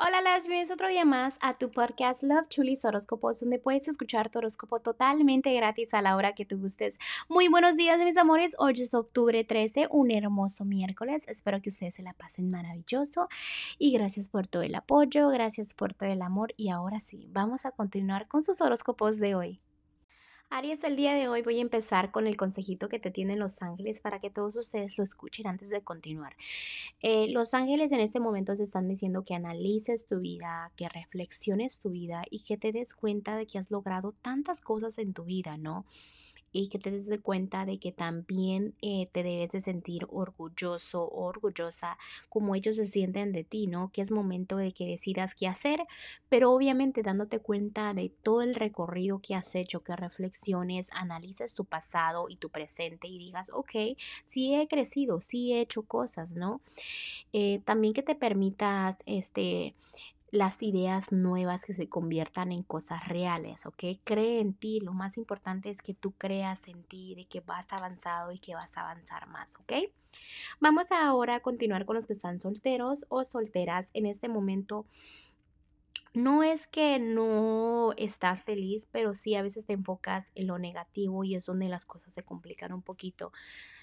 [0.00, 4.30] Hola, las bienvenidos otro día más a tu podcast Love Chulis Horóscopos, donde puedes escuchar
[4.30, 7.00] tu horóscopo totalmente gratis a la hora que tú gustes.
[7.28, 8.54] Muy buenos días, mis amores.
[8.60, 11.24] Hoy es octubre 13, un hermoso miércoles.
[11.26, 13.26] Espero que ustedes se la pasen maravilloso.
[13.76, 16.54] Y gracias por todo el apoyo, gracias por todo el amor.
[16.56, 19.60] Y ahora sí, vamos a continuar con sus horóscopos de hoy.
[20.50, 23.60] Aries, el día de hoy voy a empezar con el consejito que te tienen los
[23.60, 26.34] ángeles para que todos ustedes lo escuchen antes de continuar.
[27.02, 31.80] Eh, los ángeles en este momento te están diciendo que analices tu vida, que reflexiones
[31.80, 35.24] tu vida y que te des cuenta de que has logrado tantas cosas en tu
[35.24, 35.84] vida, ¿no?
[36.52, 41.24] y que te des cuenta de que también eh, te debes de sentir orgulloso o
[41.24, 43.90] orgullosa como ellos se sienten de ti, ¿no?
[43.92, 45.80] Que es momento de que decidas qué hacer,
[46.28, 50.37] pero obviamente dándote cuenta de todo el recorrido que has hecho, que reflexiones,
[50.92, 55.82] analices tu pasado y tu presente y digas, ok, sí he crecido, sí he hecho
[55.82, 56.60] cosas, ¿no?
[57.32, 59.74] Eh, también que te permitas, este,
[60.30, 63.84] las ideas nuevas que se conviertan en cosas reales, ¿ok?
[64.04, 67.72] Cree en ti, lo más importante es que tú creas en ti, de que vas
[67.72, 69.72] avanzado y que vas a avanzar más, ¿ok?
[70.60, 74.86] Vamos ahora a continuar con los que están solteros o solteras en este momento.
[76.14, 81.24] No es que no estás feliz, pero sí a veces te enfocas en lo negativo
[81.24, 83.32] y es donde las cosas se complican un poquito.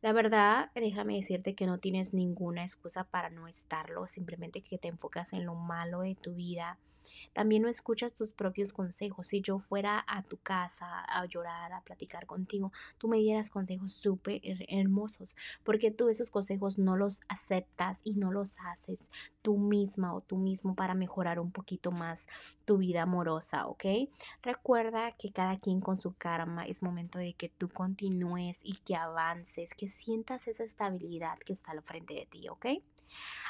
[0.00, 4.88] La verdad, déjame decirte que no tienes ninguna excusa para no estarlo, simplemente que te
[4.88, 6.78] enfocas en lo malo de tu vida
[7.32, 9.28] también no escuchas tus propios consejos.
[9.28, 13.92] Si yo fuera a tu casa a llorar, a platicar contigo, tú me dieras consejos
[13.92, 19.10] súper hermosos, porque tú esos consejos no los aceptas y no los haces
[19.42, 22.26] tú misma o tú mismo para mejorar un poquito más
[22.64, 23.84] tu vida amorosa, ¿ok?
[24.42, 28.96] Recuerda que cada quien con su karma es momento de que tú continúes y que
[28.96, 32.66] avances, que sientas esa estabilidad que está al frente de ti, ¿ok?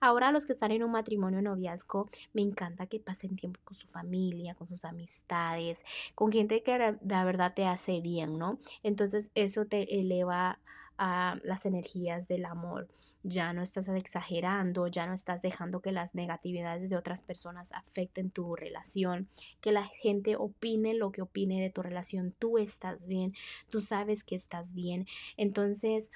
[0.00, 3.86] Ahora los que están en un matrimonio noviazgo, me encanta que pasen tiempo con su
[3.86, 8.58] familia, con sus amistades, con gente que de verdad te hace bien, ¿no?
[8.82, 10.58] Entonces eso te eleva
[10.98, 12.88] a las energías del amor.
[13.22, 18.30] Ya no estás exagerando, ya no estás dejando que las negatividades de otras personas afecten
[18.30, 19.28] tu relación,
[19.60, 22.34] que la gente opine lo que opine de tu relación.
[22.38, 23.34] Tú estás bien,
[23.70, 25.06] tú sabes que estás bien.
[25.36, 26.10] Entonces,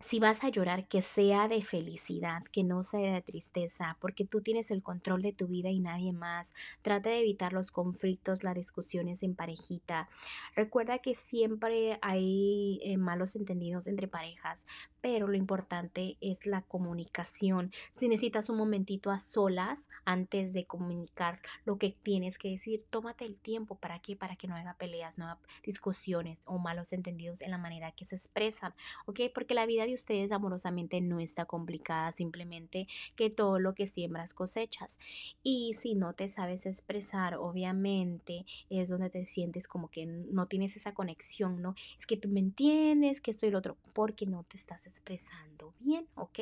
[0.00, 4.40] si vas a llorar, que sea de felicidad, que no sea de tristeza, porque tú
[4.40, 6.54] tienes el control de tu vida y nadie más.
[6.82, 10.08] Trata de evitar los conflictos, las discusiones en parejita.
[10.54, 14.66] Recuerda que siempre hay eh, malos entendidos entre parejas,
[15.00, 17.72] pero lo importante es la comunicación.
[17.96, 23.24] Si necesitas un momentito a solas antes de comunicar lo que tienes que decir, tómate
[23.24, 23.74] el tiempo.
[23.74, 24.14] ¿Para qué?
[24.14, 28.04] Para que no haya peleas, no haya discusiones o malos entendidos en la manera que
[28.04, 28.74] se expresan,
[29.06, 29.20] ¿ok?
[29.34, 34.34] Porque la vida de ustedes amorosamente no está complicada, simplemente que todo lo que siembras
[34.34, 34.98] cosechas.
[35.42, 40.76] Y si no te sabes expresar, obviamente es donde te sientes como que no tienes
[40.76, 41.74] esa conexión, ¿no?
[41.98, 45.74] Es que tú me entiendes, que esto y lo otro, porque no te estás expresando
[45.80, 46.40] bien, ¿ok?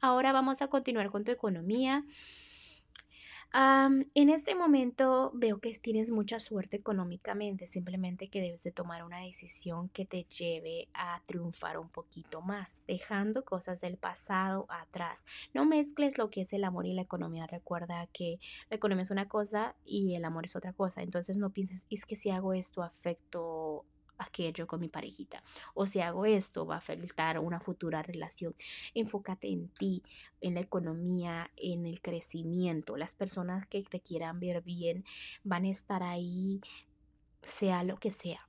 [0.00, 2.04] Ahora vamos a continuar con tu economía
[3.52, 9.20] en este momento veo que tienes mucha suerte económicamente, simplemente que debes de tomar una
[9.20, 15.24] decisión que te lleve a triunfar un poquito más, dejando cosas del pasado atrás.
[15.54, 17.46] No mezcles lo que es el amor y la economía.
[17.46, 18.38] Recuerda que
[18.70, 21.02] la economía es una cosa y el amor es otra cosa.
[21.02, 23.84] Entonces no pienses, es que si hago esto afecto
[24.18, 25.42] aquello con mi parejita.
[25.74, 28.54] O si hago esto, va a afectar una futura relación.
[28.94, 30.02] Enfócate en ti,
[30.40, 32.96] en la economía, en el crecimiento.
[32.96, 35.04] Las personas que te quieran ver bien
[35.44, 36.60] van a estar ahí,
[37.42, 38.48] sea lo que sea.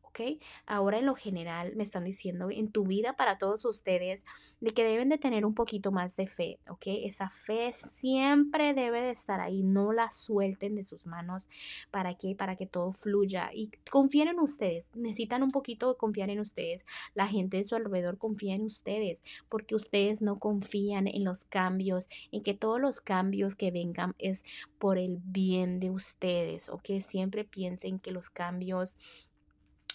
[0.65, 4.25] Ahora en lo general me están diciendo en tu vida para todos ustedes
[4.59, 6.83] de que deben de tener un poquito más de fe, ¿ok?
[6.87, 11.49] Esa fe siempre debe de estar ahí, no la suelten de sus manos.
[11.91, 12.35] ¿Para qué?
[12.35, 14.89] Para que todo fluya y confíen en ustedes.
[14.95, 16.85] Necesitan un poquito de confiar en ustedes.
[17.13, 22.07] La gente de su alrededor confía en ustedes porque ustedes no confían en los cambios,
[22.31, 24.43] en que todos los cambios que vengan es
[24.77, 26.99] por el bien de ustedes, ¿ok?
[27.01, 28.97] Siempre piensen que los cambios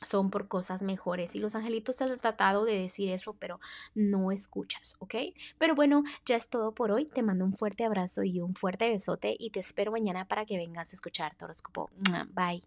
[0.03, 1.35] son por cosas mejores.
[1.35, 3.61] Y los angelitos han tratado de decir eso, pero
[3.95, 5.15] no escuchas, ¿ok?
[5.59, 7.07] Pero bueno, ya es todo por hoy.
[7.07, 10.57] Te mando un fuerte abrazo y un fuerte besote y te espero mañana para que
[10.57, 11.91] vengas a escuchar tu horóscopo.
[12.35, 12.63] Bye.